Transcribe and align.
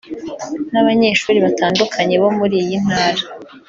n’abanyeshuri 0.71 1.37
batandukanye 1.45 2.15
bo 2.23 2.29
muri 2.37 2.55
iyi 2.63 2.75
Ntara 2.85 3.23